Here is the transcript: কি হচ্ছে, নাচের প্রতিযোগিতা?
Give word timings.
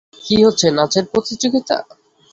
কি 0.23 0.35
হচ্ছে, 0.45 0.67
নাচের 0.71 1.05
প্রতিযোগিতা? 1.11 1.77